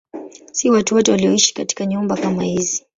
[0.51, 2.85] Si watu wote walioishi katika nyumba kama hizi.